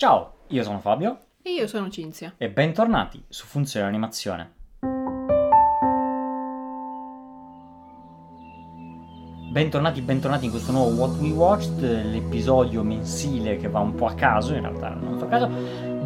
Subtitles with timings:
[0.00, 2.32] Ciao, io sono Fabio E io sono Cinzia.
[2.38, 4.52] e bentornati su Funzione Animazione.
[9.50, 14.14] Bentornati, bentornati in questo nuovo What We Watched, l'episodio mensile che va un po' a
[14.14, 15.48] caso, in realtà non fa caso,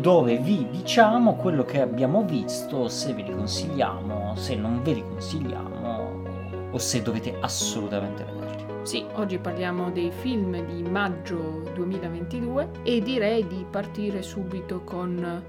[0.01, 5.03] dove vi diciamo quello che abbiamo visto, se ve li consigliamo, se non ve li
[5.03, 8.62] consigliamo o se dovete assolutamente vederli.
[8.83, 15.43] Sì, oggi parliamo dei film di maggio 2022 e direi di partire subito con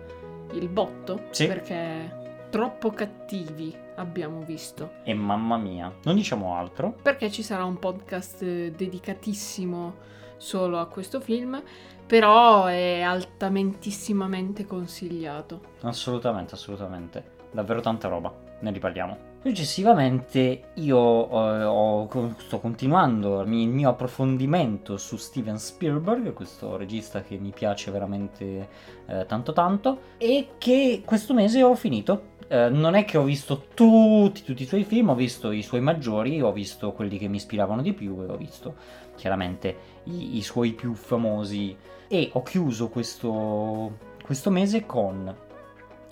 [0.52, 1.48] il botto, Sì.
[1.48, 4.92] perché troppo cattivi abbiamo visto.
[5.04, 6.96] E mamma mia, non diciamo altro.
[7.02, 9.96] Perché ci sarà un podcast dedicatissimo
[10.38, 11.62] solo a questo film,
[12.06, 15.62] però è altamentissimamente consigliato.
[15.82, 17.32] Assolutamente, assolutamente.
[17.52, 19.32] Davvero tanta roba, ne riparliamo.
[19.46, 27.36] Successivamente io eh, ho- sto continuando il mio, approfondimento su Steven Spielberg, questo regista che
[27.36, 28.70] mi piace veramente
[29.06, 32.32] eh, tanto tanto, e che questo mese ho finito.
[32.48, 35.82] Eh, non è che ho visto tutti, tutti i suoi film, ho visto i suoi
[35.82, 38.76] maggiori, ho visto quelli che mi ispiravano di più e ho visto
[39.18, 41.76] chiaramente i, i suoi più famosi.
[42.08, 45.36] E ho chiuso questo, questo mese con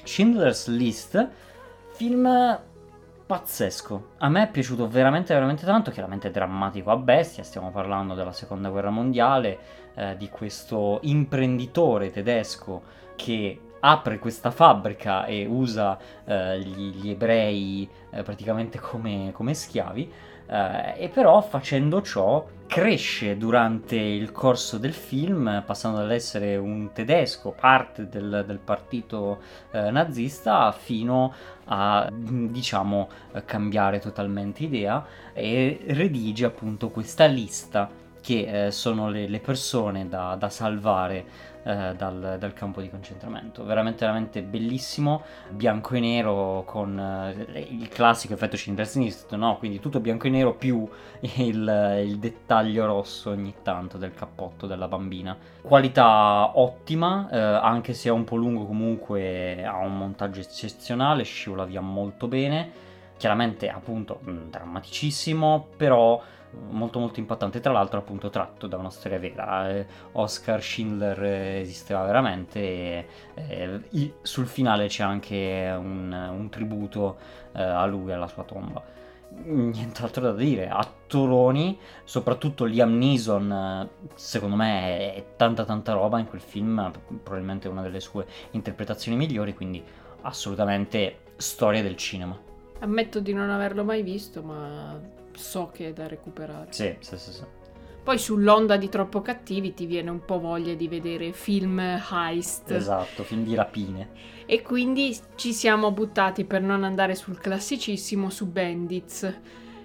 [0.03, 1.29] Schindler's List,
[1.93, 2.59] film
[3.31, 4.15] pazzesco.
[4.17, 5.89] A me è piaciuto veramente, veramente tanto.
[5.89, 7.43] Chiaramente drammatico a bestia.
[7.43, 9.57] Stiamo parlando della seconda guerra mondiale,
[9.95, 12.81] eh, di questo imprenditore tedesco
[13.15, 20.11] che apre questa fabbrica e usa eh, gli, gli ebrei eh, praticamente come, come schiavi.
[20.47, 27.51] Eh, e però facendo ciò cresce durante il corso del film, passando dall'essere un tedesco,
[27.51, 31.33] parte del, del partito eh, nazista, fino
[31.65, 33.09] a diciamo
[33.43, 37.89] cambiare totalmente idea e redige appunto questa lista
[38.21, 41.25] che eh, sono le, le persone da, da salvare
[41.63, 43.63] eh, dal, dal campo di concentramento.
[43.63, 48.57] Veramente, veramente bellissimo, bianco e nero con eh, il classico effetto
[49.11, 49.57] List, no?
[49.57, 50.87] Quindi tutto bianco e nero più
[51.19, 55.37] il, il dettaglio rosso ogni tanto del cappotto della bambina.
[55.61, 61.65] Qualità ottima, eh, anche se è un po' lungo comunque ha un montaggio eccezionale, scivola
[61.65, 62.89] via molto bene.
[63.17, 66.19] Chiaramente appunto mh, drammaticissimo, però
[66.69, 69.69] molto molto impattante tra l'altro appunto tratto da una storia vera.
[69.69, 76.49] Eh, Oscar Schindler eh, esisteva veramente e eh, i- sul finale c'è anche un, un
[76.49, 77.17] tributo
[77.53, 78.83] eh, a lui e alla sua tomba.
[79.43, 80.67] Nient'altro da dire.
[80.67, 86.91] Attoroni soprattutto Liam Neeson eh, secondo me è tanta tanta roba in quel film
[87.23, 89.83] probabilmente una delle sue interpretazioni migliori quindi
[90.21, 92.37] assolutamente storia del cinema.
[92.79, 94.99] Ammetto di non averlo mai visto, ma
[95.35, 96.67] so che è da recuperare.
[96.71, 97.43] sì sì sì, sì.
[98.03, 102.71] Poi sull'onda di troppo cattivi ti viene un po' voglia di vedere film heist.
[102.71, 104.09] esatto film di rapine
[104.47, 109.31] E quindi ci siamo buttati per non andare sul classicissimo su Bandits.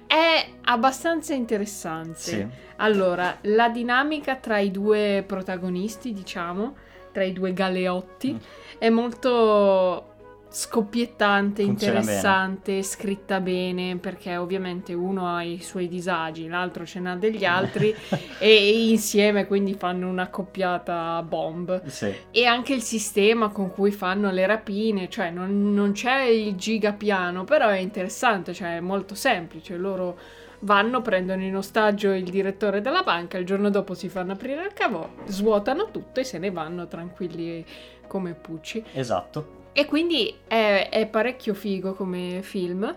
[0.07, 2.19] È abbastanza interessante.
[2.19, 2.47] sì
[2.77, 6.75] Allora, la dinamica tra i due protagonisti, diciamo,
[7.13, 8.37] tra i due galeotti, Mm.
[8.79, 10.15] è molto
[10.49, 17.17] scoppiettante, Funziona interessante, scritta bene, perché ovviamente uno ha i suoi disagi, l'altro ce n'ha
[17.17, 17.95] degli altri
[18.39, 21.85] e insieme quindi fanno una coppiata bomb.
[21.87, 26.55] Sì, E anche il sistema con cui fanno le rapine, cioè non, non c'è il
[26.57, 29.77] gigapiano, però è interessante, cioè è molto semplice.
[29.77, 30.19] Loro
[30.61, 34.73] vanno, prendono in ostaggio il direttore della banca, il giorno dopo si fanno aprire il
[34.73, 37.65] cavo, svuotano tutto e se ne vanno tranquilli
[38.07, 38.85] come pucci.
[38.93, 39.65] esatto.
[39.79, 42.97] E quindi è, è parecchio figo come film,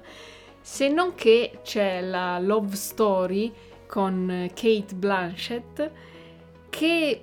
[0.61, 3.51] se non che c'è la love story
[3.85, 5.91] con Kate Blanchett
[6.69, 7.21] che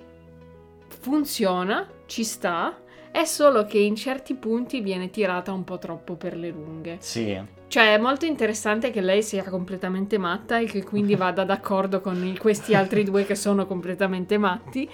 [0.87, 2.77] funziona, ci sta,
[3.09, 6.97] è solo che in certi punti viene tirata un po' troppo per le lunghe.
[6.99, 11.99] Sì, Cioè è molto interessante che lei sia completamente matta e che quindi vada d'accordo
[11.99, 14.87] con questi altri due che sono completamente matti.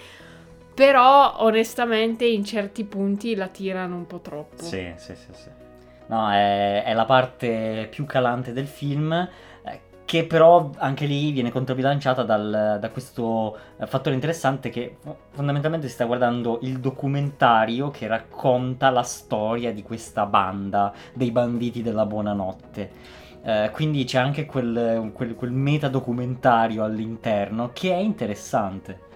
[0.74, 4.64] Però onestamente in certi punti la tirano un po' troppo.
[4.64, 5.50] sì, sì, sì, sì.
[6.08, 11.52] No, è, è la parte più calante del film, eh, che però anche lì viene
[11.52, 18.08] controbilanciata dal- da questo fattore interessante che fo- fondamentalmente si sta guardando il documentario che
[18.08, 22.92] racconta la storia di questa banda dei banditi della buonanotte.
[23.44, 29.12] Eh, quindi c'è anche quel, quel, quel metadocumentario all'interno che è interessante.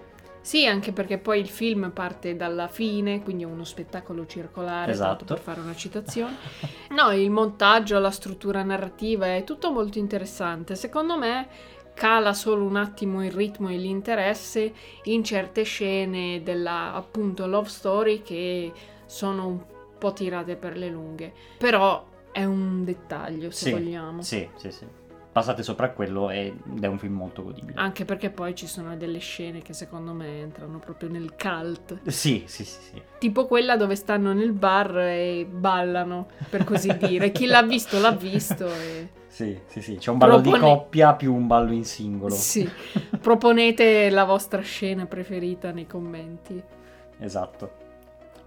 [0.48, 5.26] Sì, anche perché poi il film parte dalla fine, quindi è uno spettacolo circolare, Esatto.
[5.26, 6.36] per fare una citazione.
[6.88, 10.74] No, il montaggio, la struttura narrativa è tutto molto interessante.
[10.74, 11.48] Secondo me
[11.92, 14.72] cala solo un attimo il ritmo e l'interesse
[15.02, 18.72] in certe scene della appunto love story che
[19.04, 19.60] sono un
[19.98, 21.30] po' tirate per le lunghe.
[21.58, 24.22] Però è un dettaglio, se Sì, vogliamo.
[24.22, 24.86] Sì, sì, sì.
[25.38, 27.78] Passate sopra quello ed è un film molto godibile.
[27.78, 32.00] Anche perché poi ci sono delle scene che secondo me entrano proprio nel cult.
[32.08, 33.02] Sì, sì, sì, sì.
[33.18, 37.30] Tipo quella dove stanno nel bar e ballano, per così dire.
[37.30, 38.66] Chi l'ha visto l'ha visto.
[38.66, 39.10] E...
[39.28, 39.94] Sì, sì, sì.
[39.94, 42.34] C'è un ballo di Propone- coppia più un ballo in singolo.
[42.34, 42.68] Sì,
[43.20, 46.60] proponete la vostra scena preferita nei commenti.
[47.20, 47.70] Esatto.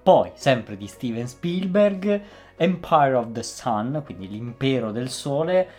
[0.03, 2.21] Poi, sempre di Steven Spielberg,
[2.57, 5.69] Empire of the Sun, quindi l'impero del sole.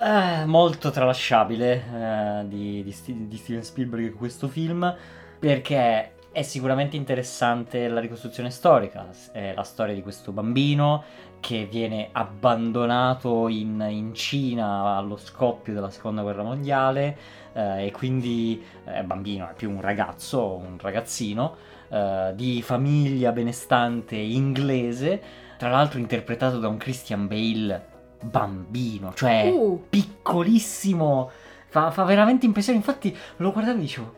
[0.00, 4.94] Eh, molto tralasciabile eh, di, di di Steven Spielberg questo film,
[5.40, 9.08] perché è sicuramente interessante la ricostruzione storica.
[9.32, 11.02] È la storia di questo bambino
[11.40, 17.16] che viene abbandonato in, in Cina allo scoppio della seconda guerra mondiale
[17.52, 21.56] eh, e quindi è bambino, è più un ragazzo, un ragazzino
[21.88, 25.20] eh, di famiglia benestante inglese,
[25.58, 31.30] tra l'altro interpretato da un Christian Bale bambino, cioè Uh, piccolissimo,
[31.66, 34.14] fa, fa veramente impressione, infatti lo guardavo e dicevo,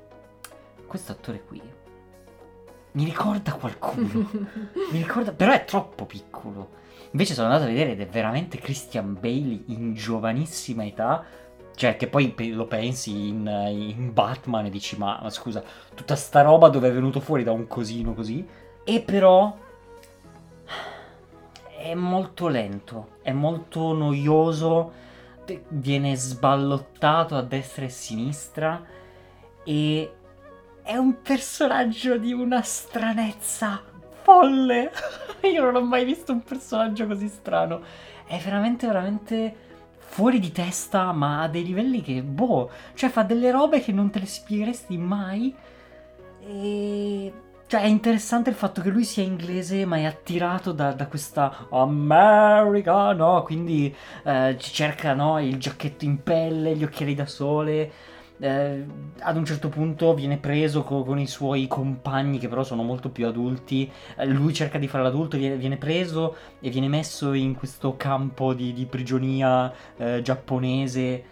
[0.87, 1.61] questo attore qui
[2.93, 4.29] mi ricorda qualcuno.
[4.91, 6.79] Mi ricorda, però è troppo piccolo.
[7.12, 11.25] Invece sono andato a vedere ed è veramente Christian Bale in giovanissima età.
[11.75, 15.62] Cioè, che poi lo pensi in, in Batman e dici, ma, ma scusa,
[15.94, 18.47] tutta sta roba dove è venuto fuori da un cosino così.
[18.85, 19.56] E però
[21.80, 24.92] è molto lento, è molto noioso,
[25.68, 28.84] viene sballottato a destra e a sinistra
[29.64, 30.12] e
[30.82, 33.82] è un personaggio di una stranezza
[34.20, 34.92] folle.
[35.50, 37.80] Io non ho mai visto un personaggio così strano.
[38.26, 39.56] È veramente, veramente
[39.96, 44.10] fuori di testa, ma a dei livelli che, boh, cioè fa delle robe che non
[44.10, 45.54] te le spiegheresti mai.
[46.42, 47.32] E...
[47.70, 51.69] Cioè, è interessante il fatto che lui sia inglese, ma è attirato da, da questa
[51.70, 53.44] America, no?
[53.44, 53.94] Quindi
[54.25, 55.38] eh, cerca, no?
[55.38, 57.93] Il giacchetto in pelle, gli occhiali da sole.
[58.40, 58.84] Eh,
[59.20, 63.11] ad un certo punto viene preso co- con i suoi compagni che però sono molto
[63.11, 63.88] più adulti.
[64.16, 68.52] Eh, lui cerca di fare l'adulto, viene, viene preso e viene messo in questo campo
[68.52, 71.23] di, di prigionia eh, giapponese.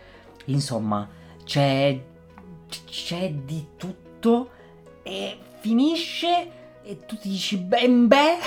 [0.45, 1.09] Insomma,
[1.43, 2.01] c'è,
[2.87, 4.51] c'è di tutto
[5.03, 6.51] e finisce
[6.83, 8.39] e tu ti dici ben beh.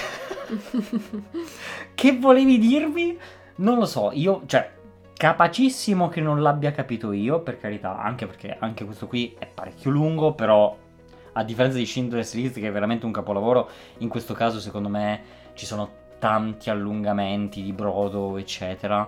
[1.94, 3.18] che volevi dirmi?
[3.58, 4.72] Non lo so, io, cioè,
[5.13, 9.92] capacissimo che non l'abbia capito io, per carità, anche perché anche questo qui è parecchio
[9.92, 10.75] lungo, però
[11.34, 13.69] a differenza di Schindler's List, che è veramente un capolavoro,
[14.00, 15.22] in questo caso secondo me
[15.54, 19.08] ci sono tanti allungamenti di brodo, eccetera,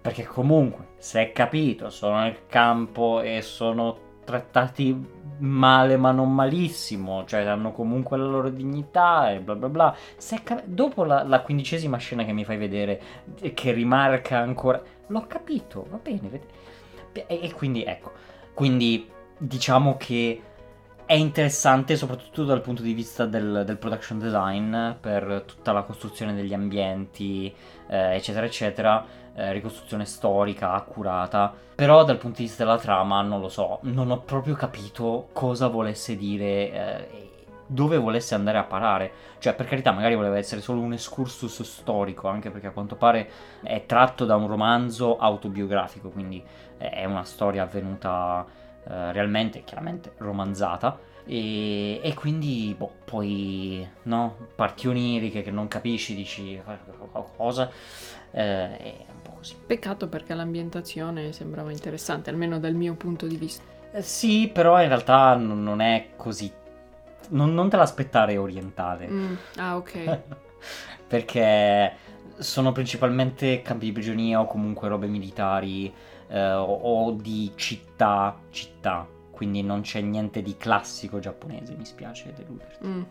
[0.00, 4.94] perché comunque, se è capito, sono nel campo e sono trattati
[5.38, 9.96] male ma non malissimo, cioè hanno comunque la loro dignità e bla bla bla.
[10.42, 13.00] Cap- dopo la, la quindicesima scena che mi fai vedere,
[13.54, 16.40] che rimarca ancora, l'ho capito, va bene.
[17.12, 18.12] E, e quindi ecco,
[18.54, 19.08] quindi
[19.38, 20.42] diciamo che
[21.08, 26.34] è interessante soprattutto dal punto di vista del, del production design per tutta la costruzione
[26.34, 27.50] degli ambienti,
[27.88, 29.06] eh, eccetera, eccetera,
[29.38, 31.54] eh, ricostruzione storica accurata.
[31.74, 35.68] Però dal punto di vista della trama non lo so, non ho proprio capito cosa
[35.68, 37.30] volesse dire, eh,
[37.68, 39.12] dove volesse andare a parare.
[39.38, 43.30] Cioè, per carità, magari voleva essere solo un excursus storico, anche perché a quanto pare
[43.62, 46.42] è tratto da un romanzo autobiografico, quindi
[46.76, 48.44] è una storia avvenuta
[48.88, 50.98] eh, realmente, chiaramente romanzata.
[51.24, 56.78] E, e quindi, boh, poi, no, parti oniriche che non capisci, dici "Eh,
[57.36, 57.70] cosa,
[58.30, 59.04] eh,
[59.38, 59.54] così.
[59.66, 63.64] Peccato perché l'ambientazione sembrava interessante, almeno dal mio punto di vista.
[63.92, 66.52] Eh, sì, però in realtà non, non è così.
[67.30, 69.08] Non, non te l'aspettare orientale.
[69.08, 70.20] Mm, Ah, ok.
[71.08, 71.92] perché
[72.38, 75.92] sono principalmente campi di prigionia o comunque robe militari
[76.28, 79.06] eh, o, o di città, città.
[79.30, 82.86] Quindi non c'è niente di classico giapponese, mi spiace deluderti.
[82.86, 83.02] Mm.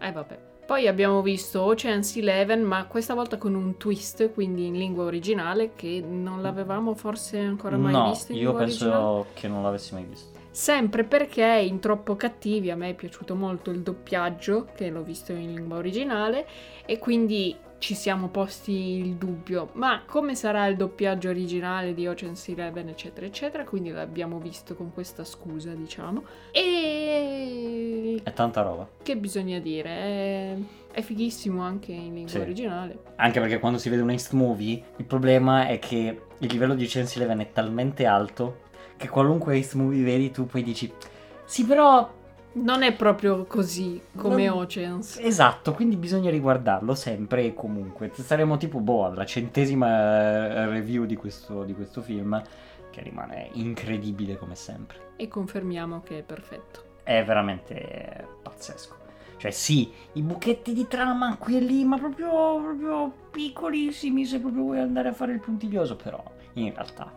[0.00, 0.38] Eh vabbè.
[0.66, 5.72] Poi abbiamo visto Ocean's Eleven, ma questa volta con un twist, quindi in lingua originale,
[5.74, 9.26] che non l'avevamo forse ancora mai no, visto in io penso originale.
[9.34, 10.38] che non l'avessi mai visto.
[10.50, 15.32] Sempre perché in Troppo Cattivi a me è piaciuto molto il doppiaggio, che l'ho visto
[15.32, 16.46] in lingua originale,
[16.86, 22.48] e quindi ci siamo posti il dubbio, ma come sarà il doppiaggio originale di Ocean's
[22.48, 26.24] Eleven, eccetera, eccetera, quindi l'abbiamo visto con questa scusa, diciamo.
[26.52, 27.83] E
[28.24, 28.88] È tanta roba.
[29.02, 30.56] che bisogna dire, è,
[30.92, 32.38] è fighissimo anche in lingua Sì.
[32.38, 32.98] originale.
[33.16, 36.84] Anche perché quando si vede un heist movie, il problema è che il livello di
[36.84, 38.62] Ocean's Eleven è talmente alto
[38.96, 40.90] che qualunque heist movie vedi tu poi dici
[41.44, 42.10] sì però
[42.54, 45.18] Non è proprio così come Non- Oceans.
[45.20, 48.12] Esatto, quindi bisogna riguardarlo sempre e comunque.
[48.14, 52.40] Saremo tipo, boh, alla centesima eh, review di questo, di questo film,
[52.90, 54.98] che rimane incredibile come sempre.
[55.16, 56.83] E confermiamo che è perfetto.
[57.04, 59.02] È veramente pazzesco.
[59.36, 62.30] Cioè sì, i buchetti di trama qui e lì, ma proprio,
[62.60, 66.22] proprio piccolissimi se proprio vuoi andare a fare il puntiglioso, però
[66.54, 67.12] in realtà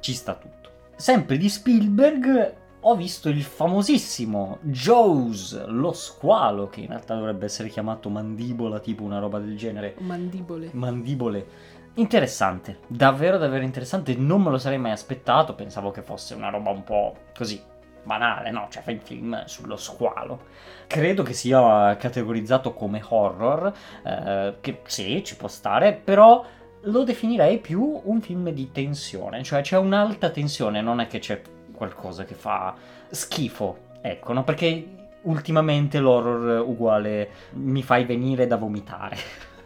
[0.00, 0.70] ci sta tutto.
[0.96, 7.70] Sempre di Spielberg ho visto il famosissimo Jaws, lo squalo, che in realtà dovrebbe essere
[7.70, 9.94] chiamato mandibola, tipo una roba del genere.
[10.00, 10.68] Mandibole.
[10.72, 11.46] Mandibole.
[11.94, 16.70] Interessante, davvero davvero interessante, non me lo sarei mai aspettato, pensavo che fosse una roba
[16.70, 17.72] un po' così
[18.04, 18.68] banale, no?
[18.70, 20.52] Cioè fai un film sullo squalo.
[20.86, 23.72] Credo che sia categorizzato come horror,
[24.04, 26.44] eh, che sì, ci può stare, però
[26.86, 31.40] lo definirei più un film di tensione, cioè c'è un'alta tensione, non è che c'è
[31.72, 32.74] qualcosa che fa
[33.10, 34.44] schifo, ecco, no?
[34.44, 34.88] Perché
[35.22, 39.16] ultimamente l'horror uguale mi fai venire da vomitare,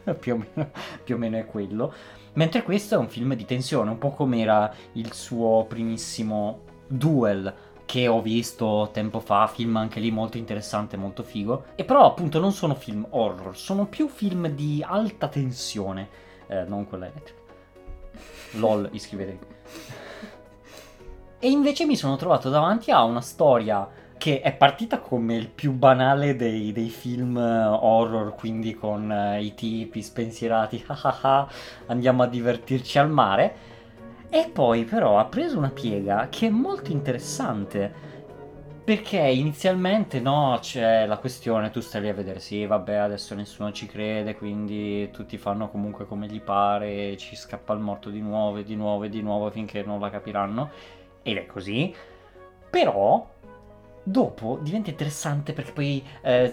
[0.19, 0.71] più, o meno,
[1.03, 1.93] più o meno è quello.
[2.35, 7.53] Mentre questo è un film di tensione, un po' come era il suo primissimo Duel,
[7.89, 11.69] che ho visto tempo fa, film anche lì molto interessante, molto figo.
[11.75, 16.07] E però appunto non sono film horror, sono più film di alta tensione,
[16.49, 17.41] eh, non quella elettrica.
[18.57, 19.39] LOL, iscrivetevi.
[21.39, 25.73] E invece mi sono trovato davanti a una storia che è partita come il più
[25.73, 31.49] banale dei, dei film eh, horror, quindi con eh, i tipi spensierati, ah
[31.87, 33.68] andiamo a divertirci al mare.
[34.31, 38.07] E poi però ha preso una piega che è molto interessante.
[38.85, 43.71] Perché inizialmente no, c'è la questione, tu stai lì a vedere, sì, vabbè, adesso nessuno
[43.71, 48.57] ci crede, quindi tutti fanno comunque come gli pare, ci scappa il morto di nuovo
[48.57, 50.71] e di nuovo e di nuovo finché non la capiranno.
[51.23, 51.95] Ed è così.
[52.71, 53.29] Però
[54.03, 56.51] dopo diventa interessante perché poi eh,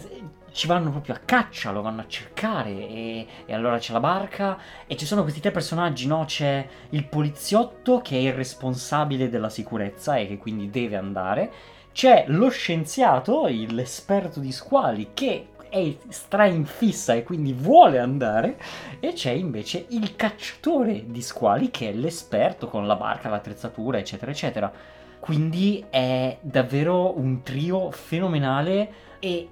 [0.56, 4.58] ci vanno proprio a caccia, lo vanno a cercare e, e allora c'è la barca
[4.88, 6.24] e ci sono questi tre personaggi, no?
[6.26, 11.52] C'è il poliziotto che è il responsabile della sicurezza e che quindi deve andare,
[11.92, 18.58] c'è lo scienziato, l'esperto di squali che è stra in fissa e quindi vuole andare
[19.02, 24.32] e c'è invece il cacciatore di squali che è l'esperto con la barca, l'attrezzatura eccetera
[24.32, 24.72] eccetera.
[25.20, 29.50] Quindi è davvero un trio fenomenale e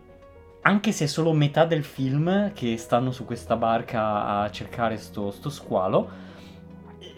[0.64, 5.32] anche se è solo metà del film che stanno su questa barca a cercare sto,
[5.32, 6.32] sto squalo,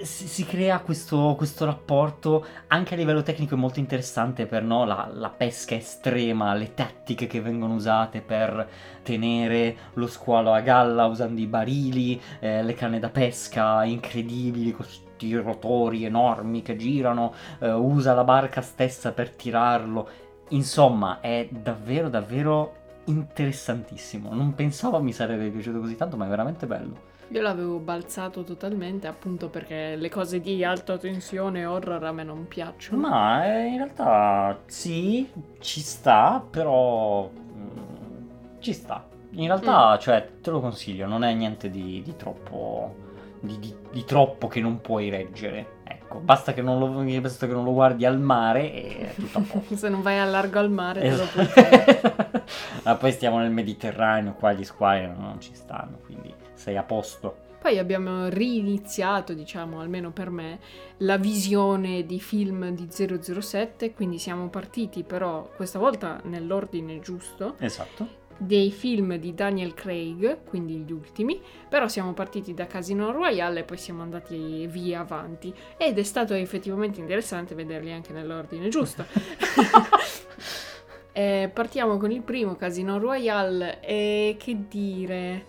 [0.02, 4.84] si, si crea questo, questo rapporto anche a livello tecnico è molto interessante per no,
[4.84, 8.68] la, la pesca estrema, le tattiche che vengono usate per
[9.04, 15.36] tenere lo squalo a galla usando i barili, eh, le canne da pesca incredibili, questi
[15.36, 20.10] rotori enormi che girano, eh, usa la barca stessa per tirarlo.
[20.50, 24.34] Insomma, è davvero davvero interessantissimo.
[24.34, 27.14] Non pensavo mi sarebbe piaciuto così tanto, ma è veramente bello.
[27.30, 32.24] Io l'avevo balzato totalmente appunto perché le cose di alta tensione e horror a me
[32.24, 33.02] non piacciono.
[33.02, 35.28] Ma eh, in realtà sì,
[35.60, 39.08] ci sta, però mm, ci sta.
[39.32, 43.04] In realtà, cioè, te lo consiglio, non è niente di, di troppo
[43.40, 45.74] di, di- di troppo che non puoi reggere.
[46.16, 46.88] Ecco, basta che non lo,
[47.20, 49.76] basta che non lo guardi al mare e è tutto a posto.
[49.78, 51.32] Se non vai a largo al mare te lo Esatto.
[51.34, 52.44] puoi fare.
[52.84, 57.38] Ma poi stiamo nel Mediterraneo, qua gli squali non ci stanno, quindi sei a posto.
[57.60, 60.60] Poi abbiamo riniziato, diciamo, almeno per me,
[60.98, 68.08] la visione di film di 007, quindi siamo partiti però questa volta nell'ordine giusto Esatto.
[68.38, 73.64] Dei film di Daniel Craig, quindi gli ultimi, però siamo partiti da Casino Royale e
[73.64, 79.06] poi siamo andati via avanti ed è stato effettivamente interessante vederli anche nell'ordine giusto.
[81.18, 85.46] Eh, partiamo con il primo Casino Royale e che dire,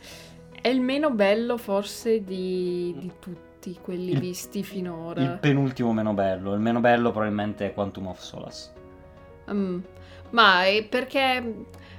[0.60, 5.20] è il meno bello forse di, di tutti quelli Il- visti finora.
[5.20, 8.70] Il penultimo meno bello, il meno bello probabilmente è Quantum of Solace.
[9.52, 9.78] Mm,
[10.30, 11.54] ma è perché,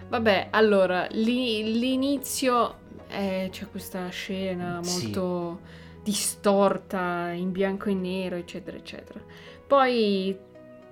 [0.10, 5.06] vabbè, allora, l'i- l'inizio eh, c'è questa scena Sì.
[5.06, 5.60] molto
[6.04, 9.20] distorta, in bianco e nero, eccetera, eccetera.
[9.66, 10.38] Poi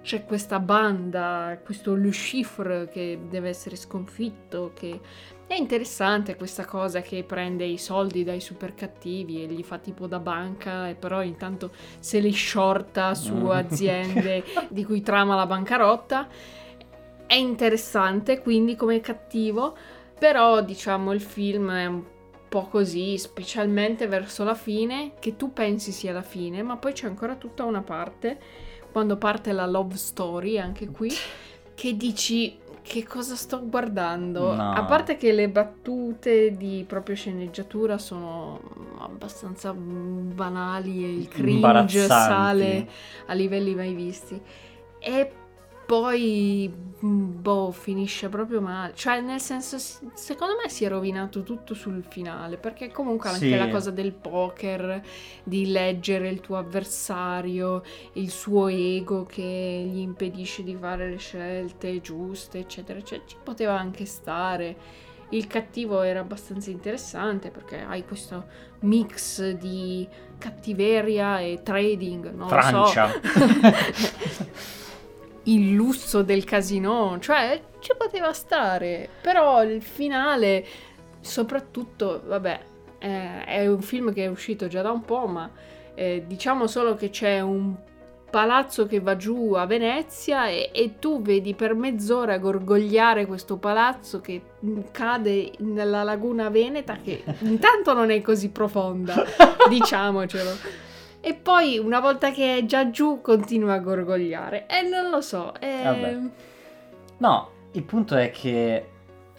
[0.02, 5.00] c'è questa banda, questo Lucifer che deve essere sconfitto, che
[5.48, 10.06] è interessante questa cosa che prende i soldi dai super cattivi e li fa tipo
[10.08, 13.50] da banca e però intanto se li shorta su Mm.
[13.50, 16.28] aziende di cui trama la bancarotta.
[17.28, 19.76] È interessante quindi come cattivo,
[20.18, 22.04] però diciamo il film è un
[22.48, 27.08] po' così, specialmente verso la fine, che tu pensi sia la fine, ma poi c'è
[27.08, 28.40] ancora tutta una parte
[28.92, 31.12] quando parte la love story, anche qui,
[31.74, 34.54] che dici che cosa sto guardando?
[34.54, 34.72] No.
[34.72, 38.62] A parte che le battute di proprio sceneggiatura sono
[39.00, 42.88] abbastanza banali e il cringe sale
[43.26, 44.40] a livelli mai visti.
[45.00, 45.32] E
[45.86, 46.72] poi,
[47.06, 48.94] mm, boh, finisce proprio male.
[48.96, 49.78] Cioè, nel senso,
[50.14, 52.58] secondo me si è rovinato tutto sul finale.
[52.58, 53.58] Perché comunque anche Sì.
[53.58, 55.02] la cosa del poker,
[55.44, 59.42] di leggere il tuo avversario, il suo ego che
[59.92, 65.04] gli impedisce di fare le scelte giuste, eccetera, eccetera, ci poteva anche stare.
[65.30, 68.46] Il cattivo era abbastanza interessante perché hai questo
[68.82, 73.08] mix di cattiveria e trading, non Francia.
[73.08, 74.84] lo so.
[75.46, 80.66] il lusso del casino, cioè ci poteva stare, però il finale,
[81.20, 82.60] soprattutto, vabbè,
[83.00, 85.50] eh, è un film che è uscito già da un po', ma
[85.94, 87.76] eh, diciamo solo che c'è un
[88.30, 94.20] palazzo che va giù a Venezia e, e tu vedi per mezz'ora gorgogliare questo palazzo
[94.20, 99.24] che mm, cade nella laguna veneta che intanto non è così profonda,
[99.70, 100.85] diciamocelo.
[101.26, 104.68] E poi una volta che è già giù continua a gorgogliare.
[104.68, 105.54] E non lo so.
[105.54, 106.20] è-.
[107.18, 108.90] No, il punto è che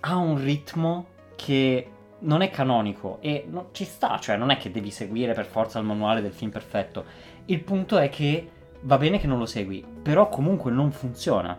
[0.00, 1.88] ha un ritmo che
[2.18, 5.78] non è canonico e non- ci sta, cioè non è che devi seguire per forza
[5.78, 7.04] il manuale del film perfetto.
[7.44, 8.50] Il punto è che
[8.80, 11.56] va bene che non lo segui, però comunque non funziona.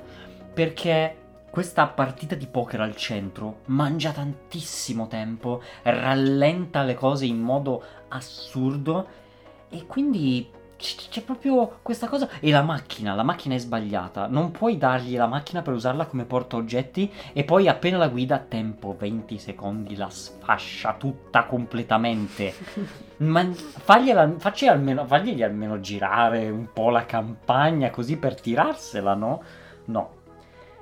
[0.54, 1.16] Perché
[1.50, 9.24] questa partita di poker al centro mangia tantissimo tempo, rallenta le cose in modo assurdo
[9.70, 12.30] e quindi c'è proprio questa cosa.
[12.40, 14.28] E la macchina, la macchina è sbagliata.
[14.28, 18.38] Non puoi dargli la macchina per usarla come porta oggetti e poi appena la guida,
[18.38, 22.54] tempo 20 secondi, la sfascia tutta completamente.
[23.18, 29.42] Ma fagliela, facci almeno, fagli almeno girare un po' la campagna così per tirarsela, no?
[29.86, 30.16] No.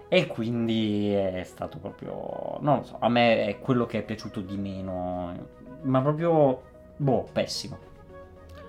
[0.08, 2.58] E quindi è stato proprio.
[2.60, 5.34] Non lo so, a me è quello che è piaciuto di meno.
[5.84, 6.74] Ma proprio.
[6.98, 7.85] Boh, pessimo.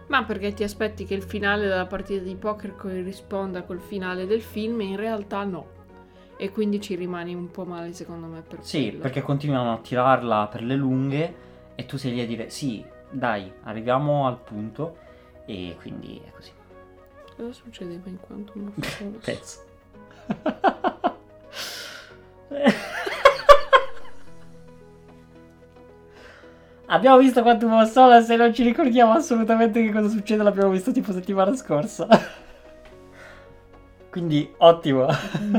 [0.08, 4.40] Ma perché ti aspetti che il finale della partita di poker corrisponda col finale del
[4.42, 4.80] film?
[4.80, 5.74] E in realtà no.
[6.36, 9.02] E quindi ci rimani un po' male, secondo me, per Sì, quello.
[9.02, 11.34] perché continuano a tirarla per le lunghe
[11.74, 14.96] e tu sei lì a dire sì, dai, arriviamo al punto
[15.46, 16.52] e quindi è così.
[17.36, 19.04] Cosa succedeva in quanto non so.
[19.24, 19.64] Pezzo.
[26.88, 30.92] Abbiamo visto Quantum of Solace e non ci ricordiamo assolutamente che cosa succede, l'abbiamo visto
[30.92, 32.06] tipo settimana scorsa.
[34.08, 35.08] Quindi ottimo,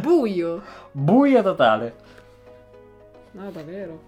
[0.02, 0.64] Buio!
[0.92, 1.96] buio totale.
[3.32, 4.02] No, davvero.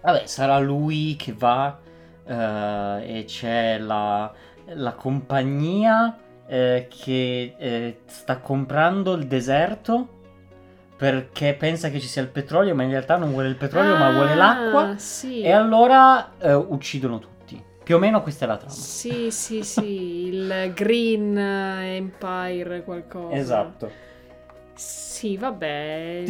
[0.00, 1.78] Vabbè, sarà lui che va
[2.24, 4.32] eh, e c'è la,
[4.64, 6.16] la compagnia
[6.46, 10.17] eh, che eh, sta comprando il deserto
[10.98, 14.10] perché pensa che ci sia il petrolio, ma in realtà non vuole il petrolio, ma
[14.10, 14.94] vuole Ah, l'acqua.
[14.98, 15.42] Sì.
[15.42, 17.62] E allora eh, uccidono tutti.
[17.84, 18.72] Più o meno questa è la trama.
[18.72, 23.36] Sì, sì, sì, il Green Empire qualcosa.
[23.36, 23.90] Esatto.
[24.74, 26.24] Sì, vabbè,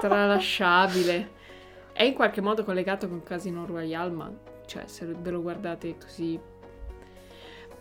[0.00, 1.30] tralasciabile.
[1.92, 4.30] È in qualche modo collegato con Casino Royale, ma
[4.66, 6.38] cioè, se ve lo guardate così...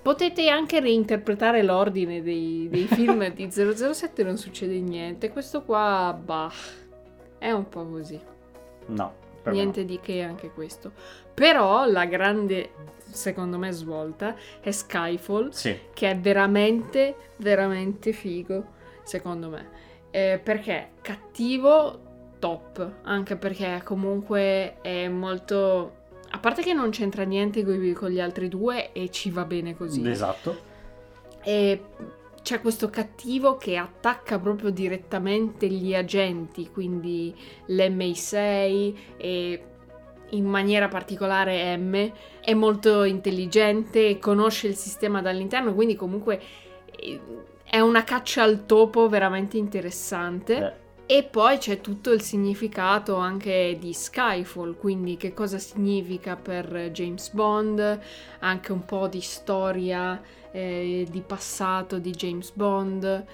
[0.07, 5.29] Potete anche reinterpretare l'ordine dei, dei film di 007 non succede niente.
[5.29, 6.49] Questo qua, bah,
[7.37, 8.17] è un po' così.
[8.85, 9.13] No.
[9.47, 10.93] Niente di che anche questo.
[11.33, 12.69] Però la grande,
[13.09, 15.51] secondo me, svolta è Skyfall, no.
[15.51, 15.77] Sì.
[15.93, 18.65] che è veramente, veramente figo,
[19.03, 19.69] secondo me.
[20.09, 21.99] Eh, perché cattivo,
[22.39, 22.99] top.
[23.01, 25.96] Anche perché comunque è molto...
[26.37, 27.63] A parte che non c'entra niente
[27.95, 30.07] con gli altri due e ci va bene così.
[30.07, 30.55] Esatto.
[31.41, 31.83] E
[32.43, 37.35] c'è questo cattivo che attacca proprio direttamente gli agenti, quindi
[37.69, 39.63] l'MI6 e
[40.29, 42.11] in maniera particolare M.
[42.39, 46.39] È molto intelligente, conosce il sistema dall'interno, quindi comunque
[46.91, 47.19] eh,
[47.63, 50.55] è una caccia al topo veramente interessante.
[50.55, 56.89] Eh, E poi c'è tutto il significato anche di Skyfall, quindi che cosa significa per
[56.91, 58.01] James Bond,
[58.39, 63.25] anche un po' di storia eh, di passato di James Bond.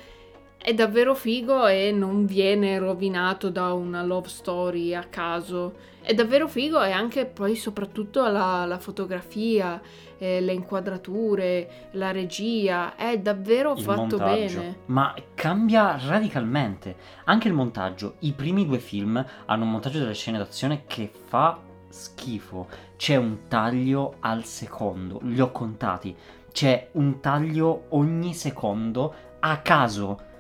[0.64, 5.74] È davvero figo e non viene rovinato da una love story a caso.
[6.02, 9.82] È davvero figo e anche poi soprattutto la, la fotografia,
[10.18, 12.96] eh, le inquadrature, la regia.
[12.96, 14.60] È davvero il fatto montaggio.
[14.60, 14.78] bene.
[14.86, 16.96] Ma cambia radicalmente.
[17.26, 18.16] Anche il montaggio.
[18.20, 22.70] I primi due film hanno un montaggio delle scene d'azione che fa schifo.
[22.96, 25.20] C'è un taglio al secondo.
[25.24, 26.16] Li ho contati.
[26.54, 30.32] c'è un taglio ogni secondo a caso.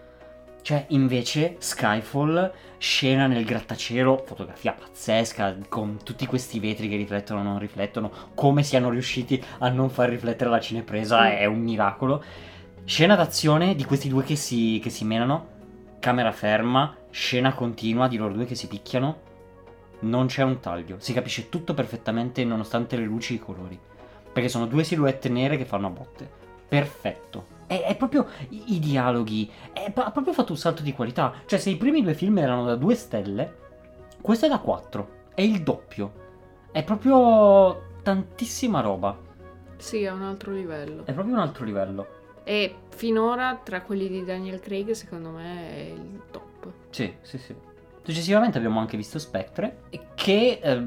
[0.63, 7.43] Cioè, invece, Skyfall, scena nel grattacielo, fotografia pazzesca, con tutti questi vetri che riflettono o
[7.43, 12.23] non riflettono, come siano riusciti a non far riflettere la cinepresa, è un miracolo.
[12.85, 15.47] Scena d'azione di questi due che si, che si menano,
[15.99, 19.19] camera ferma, scena continua di loro due che si picchiano,
[19.99, 23.77] non c'è un taglio, si capisce tutto perfettamente nonostante le luci e i colori,
[24.31, 26.29] perché sono due silhouette nere che fanno a botte.
[26.69, 27.52] Perfetto.
[27.73, 31.33] È, è proprio i, i dialoghi, è, ha proprio fatto un salto di qualità.
[31.45, 33.57] Cioè, se i primi due film erano da due stelle,
[34.21, 36.21] questo è da 4, è il doppio.
[36.71, 39.17] È proprio tantissima roba.
[39.77, 41.05] Sì, è un altro livello.
[41.05, 42.07] È proprio un altro livello.
[42.43, 46.71] E finora, tra quelli di Daniel Craig, secondo me è il top.
[46.89, 47.55] Sì, sì, sì.
[48.03, 49.83] Successivamente abbiamo anche visto Spectre,
[50.13, 50.83] che eh,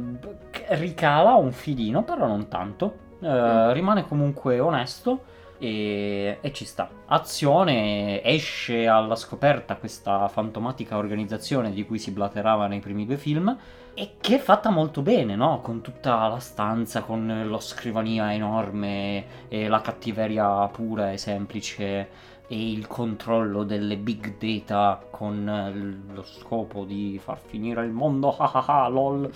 [0.76, 3.04] ricala un filino, però non tanto.
[3.20, 3.72] Eh, Mm.
[3.72, 5.24] Rimane comunque onesto
[5.58, 6.88] e, e ci sta.
[7.06, 13.56] Azione esce alla scoperta questa fantomatica organizzazione di cui si blaterava nei primi due film
[13.94, 15.60] e che è fatta molto bene, no?
[15.62, 22.70] Con tutta la stanza, con lo scrivania enorme e la cattiveria pura e semplice e
[22.72, 28.50] il controllo delle big data con eh, lo scopo di far finire il mondo, ah
[28.52, 29.30] ah ah, lol.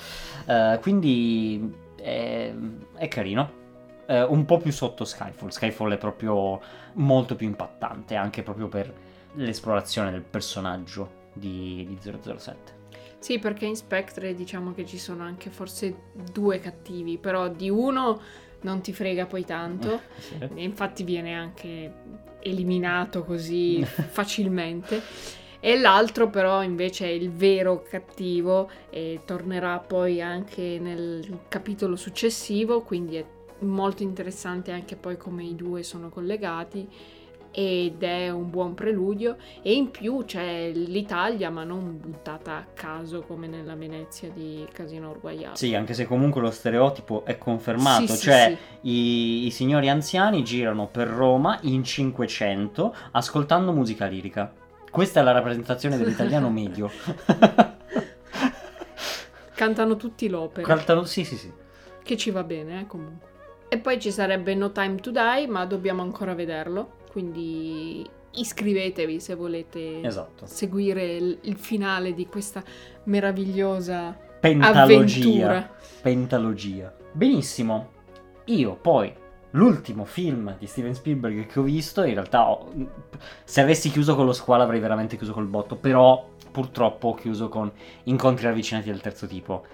[0.47, 2.53] Eh, quindi è,
[2.95, 3.60] è carino.
[4.11, 5.51] Eh, un po' più sotto Skyfall.
[5.51, 6.61] Skyfall è proprio
[6.95, 8.93] molto più impattante, anche proprio per
[9.35, 12.79] l'esplorazione del personaggio di, di 007.
[13.21, 15.95] Sì, perché in Spectre diciamo che ci sono anche forse
[16.33, 18.21] due cattivi, però di uno
[18.63, 20.01] non ti frega poi tanto.
[20.19, 20.39] Sì.
[20.41, 21.93] E infatti viene anche
[22.41, 25.01] eliminato così facilmente.
[25.61, 32.81] E l'altro però invece è il vero cattivo e tornerà poi anche nel capitolo successivo,
[32.81, 33.25] quindi è
[33.61, 36.89] molto interessante anche poi come i due sono collegati
[37.53, 43.23] ed è un buon preludio e in più c'è l'Italia ma non buttata a caso
[43.23, 45.57] come nella Venezia di Casino Royale.
[45.57, 48.89] Sì, anche se comunque lo stereotipo è confermato, Sì, sì, cioè sì.
[48.89, 54.53] I, i signori anziani girano per Roma in 500 ascoltando musica lirica.
[54.89, 56.91] Questa è la rappresentazione dell'italiano medio.
[59.55, 60.67] Cantano tutti l'opera.
[60.67, 61.53] Cantano- sì, sì, sì.
[62.03, 63.30] Che ci va bene, eh, comunque.
[63.73, 66.99] E poi ci sarebbe No Time to Die, ma dobbiamo ancora vederlo.
[67.13, 70.45] Quindi iscrivetevi se volete Esatto.
[70.47, 72.63] seguire il, il finale di questa
[73.05, 74.83] meravigliosa Pentalogia.
[74.83, 75.71] avventura.
[76.03, 76.95] Pentalogia.
[77.13, 77.91] Benissimo.
[78.47, 79.13] Io poi
[79.51, 82.73] l'ultimo film di Steven Spielberg che ho visto, in realtà ho-
[83.45, 87.49] se avessi chiuso con lo squalo avrei veramente chiuso col botto, però purtroppo ho chiuso
[87.49, 87.71] con
[88.05, 89.65] Incontri ravvicinati del terzo tipo.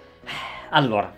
[0.71, 1.11] Allora,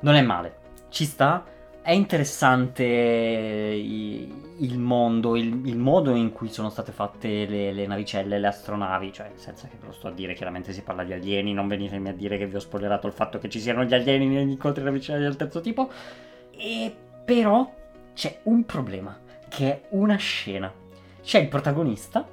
[0.00, 0.56] non è male.
[0.88, 1.44] Ci sta.
[1.82, 7.86] È interessante i- il mondo, il, il modo in cui sono state fatte le, le
[7.88, 11.12] navicelle, le astronavi, cioè senza che ve lo sto a dire, chiaramente si parla di
[11.12, 13.94] alieni, non venitemi a dire che vi ho spoilerato il fatto che ci siano gli
[13.94, 15.90] alieni negli incontri ravvicinati del terzo tipo.
[16.56, 17.68] E però
[18.14, 19.18] c'è un problema,
[19.48, 20.72] che è una scena.
[21.20, 22.24] C'è il protagonista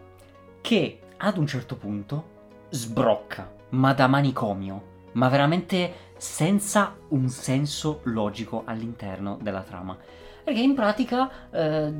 [0.61, 2.37] che ad un certo punto
[2.69, 4.83] sbrocca, ma da manicomio,
[5.13, 9.97] ma veramente senza un senso logico all'interno della trama.
[10.43, 11.93] Perché in pratica eh,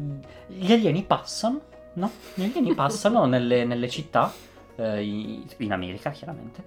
[0.48, 1.62] gli alieni passano,
[1.94, 2.12] no?
[2.34, 4.32] Gli alieni passano nelle, nelle città,
[4.76, 5.04] eh,
[5.58, 6.64] in America chiaramente,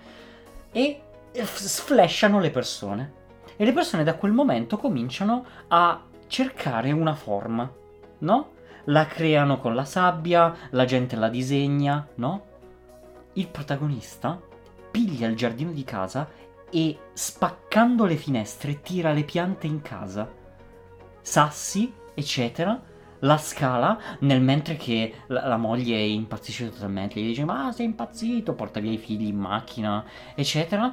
[0.72, 3.12] e sflashano le persone.
[3.56, 7.70] E le persone da quel momento cominciano a cercare una forma,
[8.20, 8.50] no?
[8.84, 12.44] La creano con la sabbia, la gente la disegna, no?
[13.34, 14.40] Il protagonista
[14.90, 16.28] piglia il giardino di casa
[16.72, 20.28] e spaccando le finestre tira le piante in casa.
[21.20, 22.80] Sassi, eccetera,
[23.20, 28.54] la scala nel mentre che la, la moglie impazzisce totalmente, gli dice ma sei impazzito,
[28.54, 30.04] porta via i figli in macchina,
[30.34, 30.92] eccetera.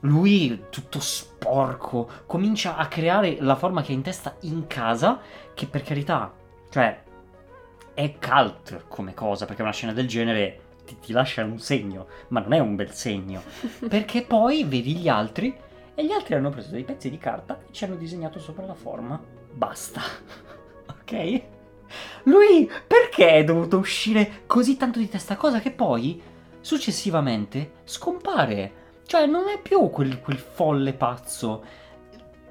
[0.00, 5.20] Lui, tutto sporco, comincia a creare la forma che ha in testa in casa,
[5.54, 6.34] che per carità,
[6.70, 7.02] cioè,
[7.94, 10.60] è cult come cosa, perché una scena del genere
[10.92, 13.42] ti, ti lascia un segno, ma non è un bel segno.
[13.88, 15.56] Perché poi vedi gli altri
[15.94, 18.74] e gli altri hanno preso dei pezzi di carta e ci hanno disegnato sopra la
[18.74, 19.20] forma.
[19.52, 20.00] Basta.
[20.88, 21.42] ok?
[22.24, 25.36] Lui perché è dovuto uscire così tanto di testa?
[25.36, 26.20] Cosa che poi
[26.60, 28.80] successivamente scompare.
[29.04, 31.64] Cioè non è più quel, quel folle pazzo.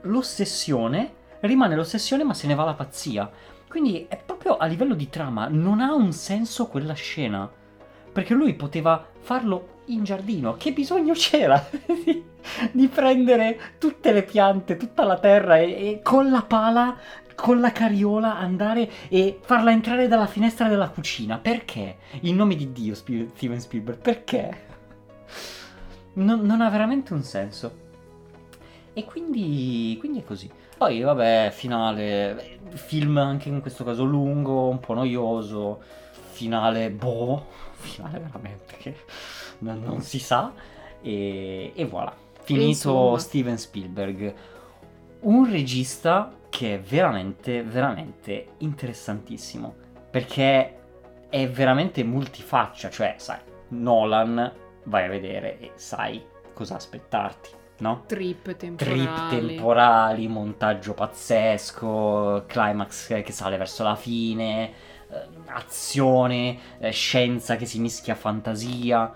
[0.02, 3.30] L'ossessione rimane l'ossessione ma se ne va la pazzia.
[3.68, 7.50] Quindi è proprio a livello di trama, non ha un senso quella scena.
[8.12, 10.56] Perché lui poteva farlo in giardino.
[10.56, 11.64] Che bisogno c'era
[12.04, 12.24] di,
[12.72, 16.98] di prendere tutte le piante, tutta la terra e, e con la pala
[17.42, 21.40] con la carriola andare e farla entrare dalla finestra della cucina.
[21.40, 21.98] Perché?
[22.22, 24.70] In nome di Dio, Steven Spielberg, perché?
[26.14, 27.90] Non, non ha veramente un senso.
[28.94, 30.50] E quindi, quindi è così.
[30.78, 32.60] Poi, vabbè, finale.
[32.74, 35.82] Film anche in questo caso lungo, un po' noioso.
[36.32, 37.61] Finale, boh.
[37.82, 38.96] Finale veramente che
[39.60, 40.54] non, non si sa.
[41.02, 42.16] E, e voilà.
[42.44, 43.20] Finito Insomma.
[43.20, 44.34] Steven Spielberg.
[45.22, 49.76] Un regista che è veramente, veramente interessantissimo.
[50.10, 50.80] Perché
[51.30, 52.90] è veramente multifaccia.
[52.90, 53.40] Cioè, sai,
[53.70, 54.52] Nolan
[54.84, 56.22] vai a vedere e sai
[56.54, 58.04] cosa aspettarti, no?
[58.06, 59.48] Trip Trip temporali.
[59.48, 64.72] temporali, montaggio pazzesco, climax che sale verso la fine,
[65.48, 69.14] azione, eh, scienza che si mischia a fantasia.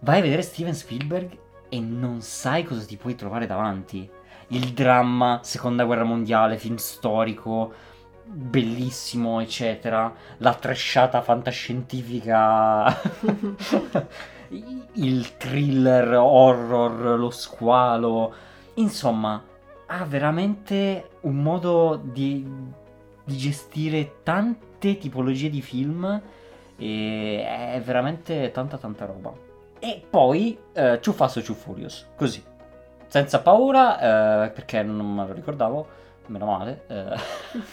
[0.00, 1.36] Vai a vedere Steven Spielberg
[1.68, 4.08] e non sai cosa ti puoi trovare davanti.
[4.48, 7.72] Il dramma, seconda guerra mondiale, film storico,
[8.24, 10.12] bellissimo, eccetera.
[10.38, 12.94] La trashata fantascientifica.
[14.94, 18.32] il thriller, horror, lo squalo.
[18.74, 19.42] Insomma,
[19.86, 22.46] ha veramente un modo di,
[23.24, 24.20] di gestire
[24.78, 26.20] tante tipologie di film
[26.76, 29.32] e è veramente tanta tanta roba.
[29.80, 32.42] E poi eh, Too Fast Too Furious, così,
[33.06, 35.86] senza paura, eh, perché non me lo ricordavo,
[36.26, 36.84] meno male.
[36.86, 37.16] eh.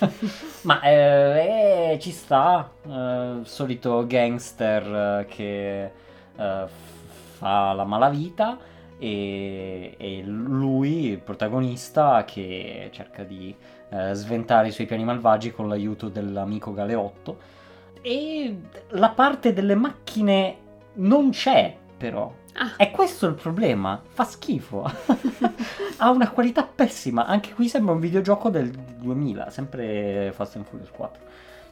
[0.62, 5.92] Ma eh, eh, ci sta, eh, solito gangster eh, che
[6.36, 8.58] fa la malavita
[8.98, 13.56] e, e lui, il protagonista, che cerca di
[13.96, 17.54] eh, sventare i suoi piani malvagi con l'aiuto dell'amico Galeotto.
[18.02, 18.58] E
[18.90, 20.58] la parte delle macchine
[20.96, 22.32] non c'è, però.
[22.54, 22.74] Ah.
[22.78, 24.84] E questo è il problema, fa schifo.
[25.98, 27.26] ha una qualità pessima.
[27.26, 31.24] Anche qui sembra un videogioco del 2000, sempre Fast and Furious 4.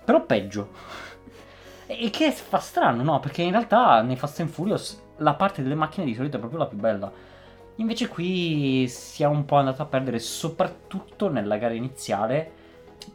[0.03, 0.69] Però peggio.
[1.85, 3.19] E che fa strano, no?
[3.19, 6.59] Perché in realtà nei Fast and Furious la parte delle macchine di solito è proprio
[6.59, 7.11] la più bella.
[7.77, 12.51] Invece qui si è un po' andato a perdere, soprattutto nella gara iniziale.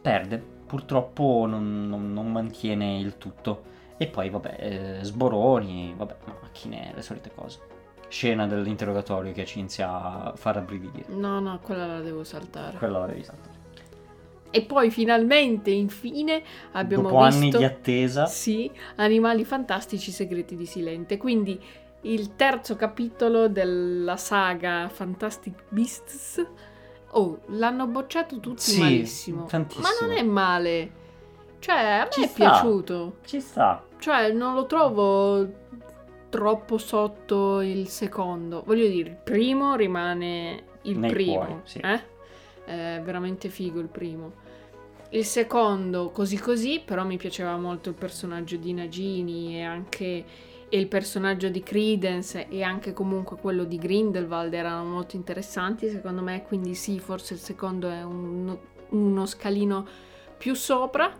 [0.01, 0.57] Perde.
[0.65, 3.63] Purtroppo non, non- non mantiene il tutto.
[3.97, 4.55] E poi, vabbè,
[4.99, 7.59] eh, sboroni, vabbè, macchine, le solite cose.
[8.07, 11.05] Scena dell'interrogatorio che ci inizia a far rabbrividire.
[11.09, 12.77] No, no, quella la devo saltare.
[12.77, 13.57] Quella l'avevi saltata.
[14.51, 16.41] E poi finalmente, infine,
[16.71, 17.57] abbiamo Dopo anni visto...
[17.59, 18.25] di attesa.
[18.25, 21.17] Sì, Animali fantastici segreti di Silente.
[21.17, 21.59] Quindi
[22.01, 26.45] il terzo capitolo della saga Fantastic Beasts.
[27.11, 29.45] Oh, l'hanno bocciato tutti Sì, malissimo.
[29.45, 29.87] tantissimo.
[29.87, 30.91] Ma non è male.
[31.59, 32.35] Cioè, a me Ci è sta.
[32.35, 33.17] piaciuto.
[33.25, 33.83] Ci sta.
[33.97, 35.47] Cioè, non lo trovo
[36.29, 38.63] troppo sotto il secondo.
[38.65, 41.33] Voglio dire, il primo rimane il Nei primo.
[41.33, 41.79] cuori, sì.
[41.79, 42.01] eh?
[42.63, 44.33] È veramente figo il primo.
[45.09, 50.23] Il secondo così così, però mi piaceva molto il personaggio di Nagini e anche
[50.69, 56.21] e il personaggio di Credence e anche comunque quello di Grindelwald erano molto interessanti secondo
[56.21, 59.85] me, quindi sì, forse il secondo è uno, uno scalino
[60.37, 61.13] più sopra,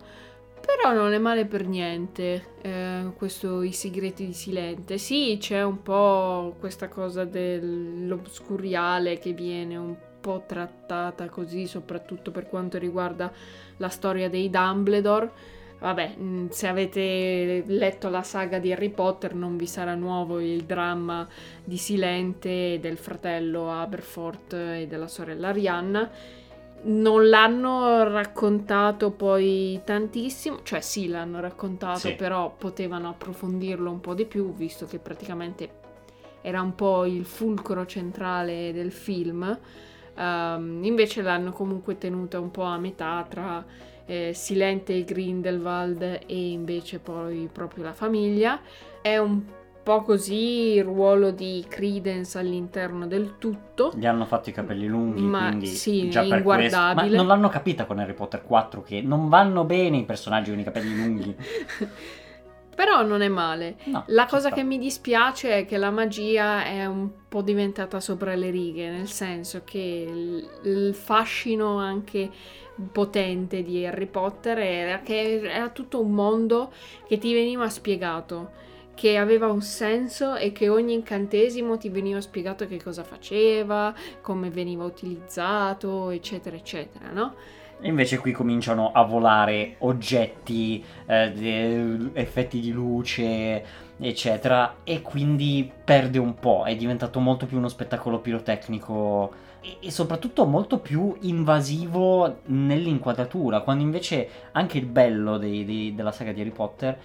[0.60, 4.98] però non è male per niente eh, questo I segreti di Silente.
[4.98, 12.48] Sì, c'è un po' questa cosa dell'obscuriale che viene un po' trattata così, soprattutto per
[12.48, 13.32] quanto riguarda
[13.78, 15.58] la storia dei Dumbledore.
[15.80, 20.64] Vabbè, mh, se avete letto la saga di Harry Potter non vi sarà nuovo il
[20.64, 21.26] dramma
[21.64, 26.10] di Silente del fratello Aberforth e della sorella Arianna.
[26.82, 32.14] Non l'hanno raccontato poi tantissimo, cioè sì l'hanno raccontato, Sì.
[32.14, 35.78] però potevano approfondirlo un po' di più, visto che praticamente
[36.42, 39.58] era un po' il fulcro centrale del film.
[40.14, 43.64] Ehm, invece l'hanno comunque tenuta un po' a metà tra
[44.06, 48.60] eh, Silente e Grindelwald e invece poi proprio la famiglia.
[49.00, 49.42] È un
[49.82, 53.92] po' così il ruolo di Credence all'interno del tutto.
[53.94, 56.94] Gli hanno fatto i capelli lunghi, Ma quindi sì, già inguardabile.
[56.94, 57.16] questo.
[57.16, 60.60] Ma non l'hanno capita con Harry Potter 4 che non vanno bene i personaggi con
[60.60, 61.36] i capelli lunghi.
[62.80, 63.76] Però non è male.
[63.84, 64.54] No, La cosa sta.
[64.54, 69.08] che mi dispiace è che la magia è un po' diventata sopra le righe, nel
[69.10, 72.30] senso che il, il fascino anche
[72.90, 76.72] potente di Harry Potter era che era tutto un mondo
[77.06, 78.52] che ti veniva spiegato,
[78.94, 84.48] che aveva un senso e che ogni incantesimo ti veniva spiegato che cosa faceva, come
[84.48, 87.34] veniva utilizzato, eccetera, eccetera, no?
[87.82, 93.64] Invece qui cominciano a volare oggetti, eh, effetti di luce,
[93.98, 99.90] eccetera, e quindi perde un po', è diventato molto più uno spettacolo pirotecnico e, e
[99.90, 106.40] soprattutto molto più invasivo nell'inquadratura, quando invece anche il bello dei- dei- della saga di
[106.42, 106.98] Harry Potter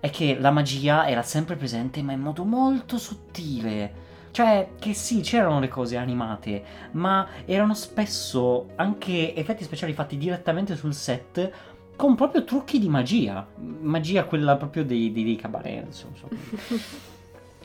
[0.00, 4.05] è che la magia era sempre presente ma in modo molto sottile.
[4.36, 10.76] Cioè, che sì, c'erano le cose animate, ma erano spesso anche effetti speciali fatti direttamente
[10.76, 11.50] sul set
[11.96, 13.46] con proprio trucchi di magia.
[13.56, 16.28] Magia quella proprio dei, dei, dei cabaret, insomma.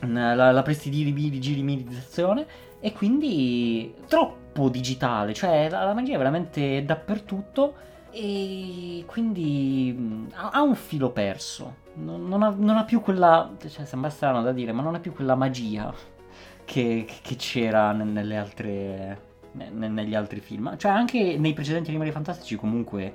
[0.34, 2.46] La, la prestidigitalizzazione
[2.80, 7.74] e quindi troppo digitale, cioè la, la magia è veramente dappertutto
[8.10, 11.80] e quindi ha, ha un filo perso.
[11.96, 15.00] Non, non ha, non ha più quella, cioè sembra strano da dire, ma non ha
[15.00, 15.94] più quella magia
[16.64, 19.20] che, che c'era ne- nelle altre,
[19.52, 20.76] ne- negli altri film.
[20.76, 23.12] Cioè anche nei precedenti Animali Fantastici comunque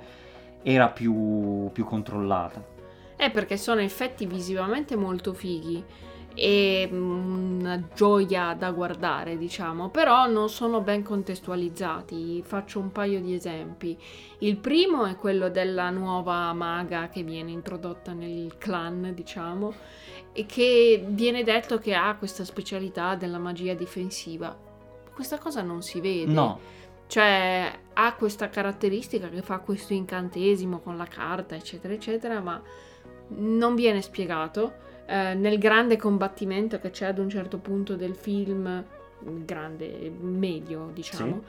[0.62, 2.76] era più, più controllata.
[3.16, 5.82] Eh, perché sono effetti visivamente molto fighi
[6.38, 12.42] e mm, una gioia da guardare, diciamo, però non sono ben contestualizzati.
[12.46, 13.98] Faccio un paio di esempi.
[14.38, 19.74] Il primo è quello della nuova maga che viene introdotta nel clan, diciamo,
[20.38, 24.56] e che viene detto che ha questa specialità della magia difensiva.
[25.12, 26.30] Questa cosa non si vede.
[26.30, 26.60] No,
[27.08, 32.62] Cioè, ha questa caratteristica che fa questo incantesimo con la carta, eccetera, eccetera, ma
[33.30, 34.74] non viene spiegato.
[35.06, 38.84] Eh, nel grande combattimento che c'è ad un certo punto del film,
[39.44, 41.42] grande, medio, diciamo,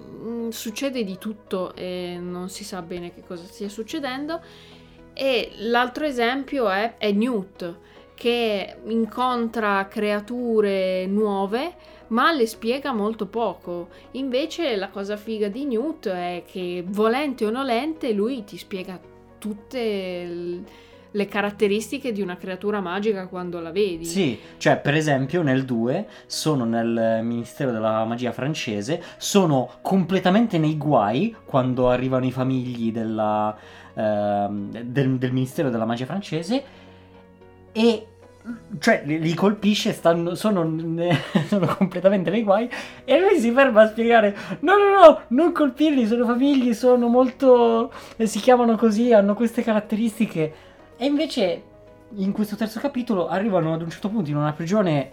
[0.00, 4.40] mm, succede di tutto e non si sa bene che cosa stia succedendo.
[5.12, 11.74] E l'altro esempio è, è Newt, che incontra creature nuove
[12.08, 13.88] ma le spiega molto poco.
[14.12, 18.98] Invece la cosa figa di Newt è che volente o nolente lui ti spiega
[19.38, 20.64] tutte
[21.10, 24.04] le caratteristiche di una creatura magica quando la vedi.
[24.04, 30.76] Sì, cioè per esempio nel 2 sono nel Ministero della Magia francese, sono completamente nei
[30.76, 33.56] guai quando arrivano i famigli della,
[33.94, 36.84] ehm, del, del Ministero della Magia francese
[37.76, 38.06] e
[38.78, 40.62] cioè li, li colpisce, stanno, sono,
[41.46, 42.70] sono completamente nei guai
[43.04, 47.92] e lui si ferma a spiegare no no no, non colpirli, sono famigli, sono molto...
[48.16, 50.54] eh, si chiamano così, hanno queste caratteristiche
[50.96, 51.62] e invece
[52.14, 55.10] in questo terzo capitolo arrivano ad un certo punto in una prigione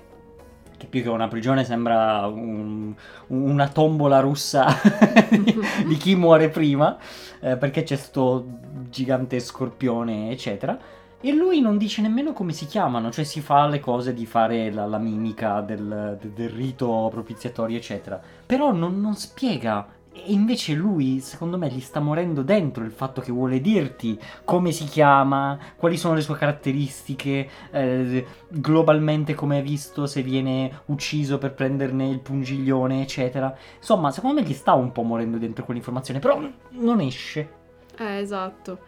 [0.78, 2.93] che più che una prigione sembra un-
[3.28, 4.67] una tombola russa
[5.30, 6.97] di, di chi muore prima,
[7.41, 8.45] eh, perché c'è sto
[8.89, 10.78] gigante scorpione, eccetera.
[11.25, 14.69] E lui non dice nemmeno come si chiamano, cioè si fa le cose di fare
[14.73, 18.21] la, la mimica del, de- del rito propiziatorio, eccetera.
[18.45, 19.88] Però non, non spiega.
[20.12, 24.73] E invece lui, secondo me, gli sta morendo dentro il fatto che vuole dirti come
[24.73, 31.38] si chiama, quali sono le sue caratteristiche, eh, globalmente come hai visto, se viene ucciso
[31.38, 33.55] per prenderne il pungiglione, eccetera.
[33.77, 36.38] Insomma, secondo me gli sta un po' morendo dentro quell'informazione, però
[36.71, 37.49] non esce.
[37.97, 38.79] Eh, esatto.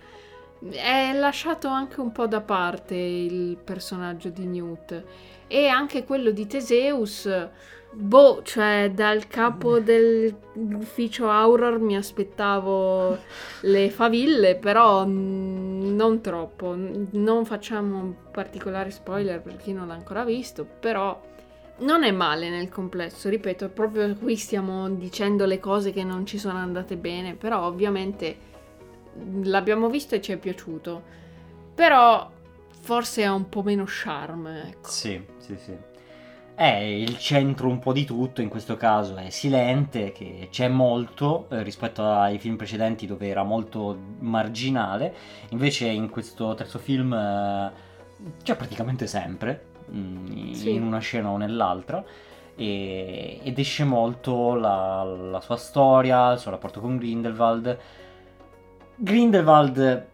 [0.60, 5.04] È lasciato anche un po' da parte il personaggio di Newt
[5.48, 7.30] e anche quello di Teseus.
[7.92, 13.18] Boh, cioè dal capo dell'ufficio Auror mi aspettavo
[13.62, 16.76] le faville, però mm, non troppo.
[16.76, 21.22] Non facciamo particolari spoiler per chi non l'ha ancora visto, però
[21.78, 26.38] non è male nel complesso, ripeto, proprio qui stiamo dicendo le cose che non ci
[26.38, 28.54] sono andate bene, però ovviamente
[29.44, 31.02] l'abbiamo visto e ci è piaciuto.
[31.74, 32.32] Però
[32.82, 34.90] forse ha un po' meno charme, ecco.
[34.90, 35.76] Sì, sì, sì.
[36.56, 41.48] È il centro un po' di tutto, in questo caso è silente, che c'è molto
[41.50, 45.14] eh, rispetto ai film precedenti dove era molto marginale,
[45.50, 47.72] invece in questo terzo film eh,
[48.42, 50.78] c'è praticamente sempre, mm, in Sì.
[50.78, 52.02] una scena o nell'altra,
[52.56, 57.78] e- ed esce molto la, la sua storia, il suo rapporto con Grindelwald.
[58.96, 60.06] Grindelwald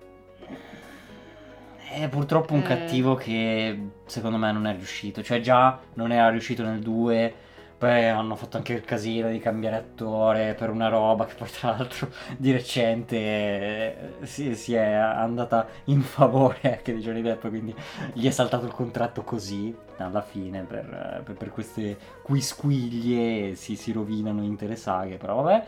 [1.93, 2.63] è purtroppo un Eh.
[2.63, 5.21] cattivo che secondo me non è riuscito.
[5.21, 7.33] Cioè, già non era riuscito nel 2.
[7.77, 11.71] Poi hanno fatto anche il casino di cambiare attore per una roba che poi, tra
[11.71, 17.47] l'altro, di recente eh, si, si è andata in favore anche di Johnny Depp.
[17.47, 17.73] Quindi
[18.13, 23.55] gli è saltato il contratto così alla fine per, per- per queste quisquiglie.
[23.55, 25.17] Si, si rovinano intere saghe.
[25.17, 25.65] Però vabbè.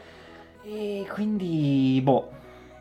[0.66, 2.30] E quindi, boh,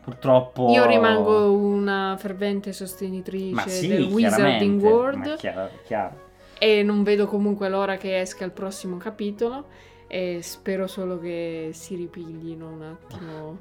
[0.03, 0.69] purtroppo.
[0.71, 6.15] Io rimango una fervente sostenitrice Ma sì, del Wizarding World chiaro, chiaro.
[6.59, 9.65] e non vedo comunque l'ora che esca il prossimo capitolo
[10.07, 13.57] e spero solo che si ripiglino un attimo.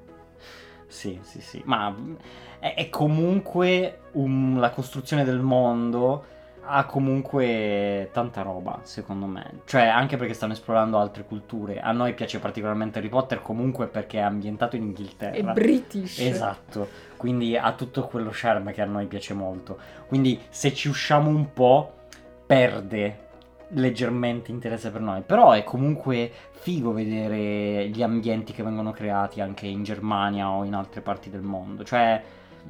[0.86, 1.62] Sì, sì, sì.
[1.64, 1.95] Ma
[2.59, 6.24] è, è comunque un- la costruzione del mondo
[6.65, 9.61] ha comunque tanta roba, secondo me.
[9.65, 11.81] Cioè, anche perché stanno esplorando altre culture.
[11.81, 15.35] A noi piace particolarmente Harry Potter comunque perché è ambientato in Inghilterra.
[15.35, 16.19] È british.
[16.21, 19.79] Esatto, quindi ha tutto quello charme che a noi piace molto.
[20.07, 21.95] Quindi se ci usciamo un po',
[22.47, 23.19] perde
[23.75, 25.23] leggermente interesse per noi.
[25.23, 30.75] Però è comunque figo vedere gli ambienti che vengono creati anche in Germania o in
[30.75, 31.83] altre parti del mondo.
[31.83, 32.23] Cioè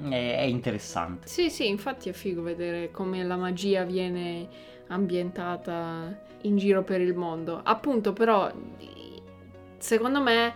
[0.09, 1.29] è, è interessante.
[1.29, 4.49] Sì, sì, infatti è figo vedere come la magia viene
[4.89, 7.61] ambientata in giro per il mondo.
[7.63, 8.51] Appunto, però,
[9.79, 10.55] secondo me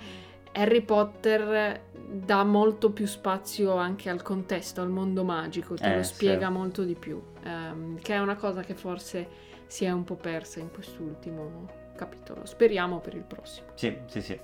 [0.53, 6.03] Harry Potter dà molto più spazio anche al contesto, al mondo magico, te Eh, lo
[6.03, 6.15] sì.
[6.15, 9.29] spiega molto di più, ehm, che è una cosa che forse
[9.67, 11.67] si è un po' persa in quest'ultimo
[11.97, 12.47] capitolo.
[12.47, 13.67] Speriamo per il prossimo.
[13.75, 14.39] Sì, sì, sì.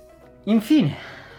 [0.45, 0.95] Infine,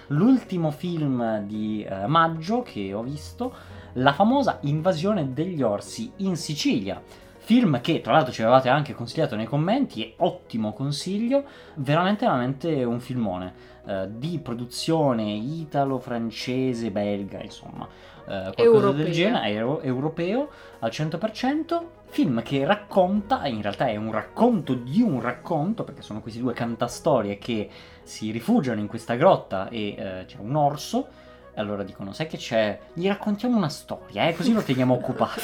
[0.08, 3.54] l'ultimo film di eh, maggio che ho visto,
[3.94, 7.00] la famosa Invasione degli orsi in Sicilia.
[7.36, 11.44] Film che tra l'altro ci avevate anche consigliato nei commenti, è ottimo consiglio,
[11.74, 13.52] veramente veramente un filmone
[13.86, 19.04] eh, di produzione italo-francese, belga, insomma, eh, qualcosa Europea.
[19.04, 20.48] del genere, euro- europeo
[20.78, 21.82] al 100%,
[22.14, 26.52] film che racconta, in realtà è un racconto di un racconto, perché sono questi due
[26.52, 27.68] cantastorie che
[28.04, 31.08] si rifugiano in questa grotta e eh, c'è un orso.
[31.52, 32.78] E allora dicono, sai che c'è?
[32.92, 35.42] Gli raccontiamo una storia, eh, così lo teniamo occupato.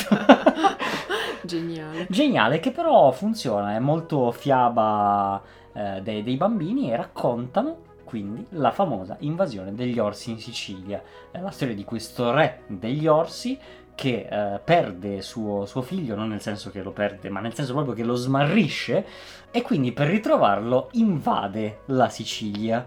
[1.43, 2.07] Geniale.
[2.09, 5.43] Geniale, che però funziona, è molto fiaba
[5.73, 11.03] eh, dei, dei bambini e raccontano quindi la famosa invasione degli orsi in Sicilia.
[11.33, 13.59] È la storia di questo re degli orsi
[14.01, 17.75] che eh, perde suo, suo figlio, non nel senso che lo perde, ma nel senso
[17.75, 19.05] proprio che lo smarrisce
[19.51, 22.87] e quindi per ritrovarlo invade la Sicilia.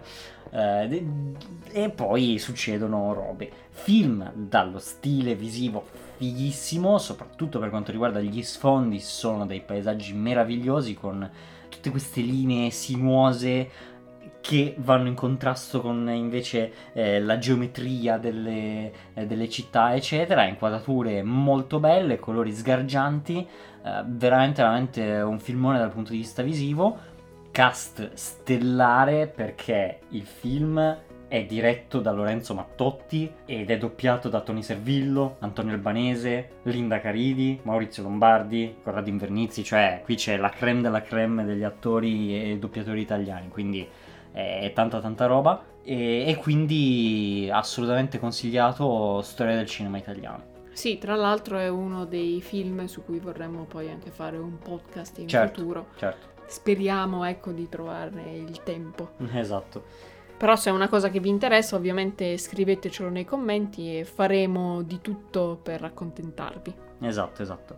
[0.50, 1.06] Eh,
[1.70, 3.48] e poi succedono robe.
[3.70, 5.84] Film dallo stile visivo
[6.16, 11.30] fighissimo, soprattutto per quanto riguarda gli sfondi, sono dei paesaggi meravigliosi con
[11.68, 13.70] tutte queste linee sinuose
[14.44, 21.22] che vanno in contrasto con invece eh, la geometria delle, eh, delle città, eccetera, inquadrature
[21.22, 26.98] molto belle, colori sgargianti, eh, veramente, veramente un filmone dal punto di vista visivo,
[27.50, 30.94] cast stellare perché il film
[31.26, 37.58] è diretto da Lorenzo Mattotti ed è doppiato da Tony Servillo, Antonio Albanese, Linda Caridi,
[37.62, 43.00] Maurizio Lombardi, Corrado Invernizzi, cioè qui c'è la creme della creme degli attori e doppiatori
[43.00, 43.88] italiani, quindi
[44.34, 50.52] è tanta tanta roba e, e quindi assolutamente consigliato Storia del cinema italiano.
[50.72, 55.18] Sì, tra l'altro è uno dei film su cui vorremmo poi anche fare un podcast
[55.18, 55.60] in Certo.
[55.60, 55.86] futuro.
[55.96, 59.10] Certo, Speriamo, ecco, di trovarne il tempo.
[59.32, 59.84] esatto.
[60.36, 65.00] Però se è una cosa che vi interessa, ovviamente scrivetecelo nei commenti e faremo di
[65.00, 66.74] tutto per accontentarvi.
[67.02, 67.76] Esatto, esatto.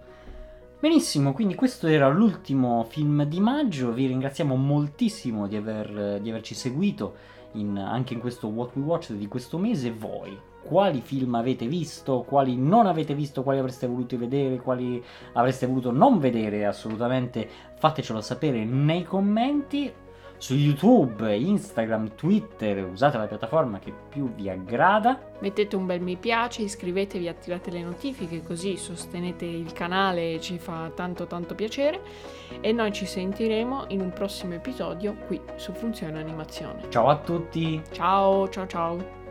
[0.86, 3.92] Benissimo, quindi questo era l'ultimo film di maggio.
[3.92, 7.14] Vi ringraziamo moltissimo di, aver- di averci seguito
[7.54, 9.90] in- anche in questo What We Watched di questo mese.
[9.90, 15.66] Voi, quali film avete visto, quali non avete visto, quali avreste voluto vedere, quali avreste
[15.66, 17.48] voluto non vedere assolutamente?
[17.74, 19.92] Fatecelo sapere nei commenti.
[20.38, 25.18] Su YouTube, Instagram, Twitter, usate la piattaforma che più vi aggrada.
[25.40, 30.58] Mettete un bel mi piace, iscrivetevi, attivate le notifiche così sostenete il canale e ci
[30.58, 32.00] fa tanto tanto piacere.
[32.60, 36.82] E noi ci sentiremo in un prossimo episodio qui su Funzione Animazione.
[36.90, 37.80] Ciao a tutti!
[37.90, 39.24] Ciao, ciao, ciao.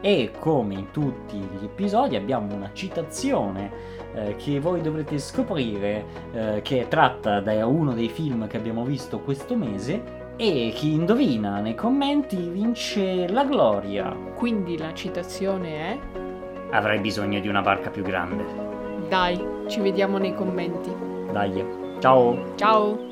[0.00, 6.60] E come in tutti gli episodi abbiamo una citazione eh, che voi dovrete scoprire, eh,
[6.62, 10.20] che è tratta da uno dei film che abbiamo visto questo mese.
[10.36, 14.16] E chi indovina nei commenti vince la gloria.
[14.34, 15.98] Quindi la citazione è...
[16.70, 18.44] Avrei bisogno di una barca più grande.
[19.08, 19.38] Dai,
[19.68, 20.90] ci vediamo nei commenti.
[21.30, 21.64] Dai,
[22.00, 22.54] ciao!
[22.56, 23.11] Ciao!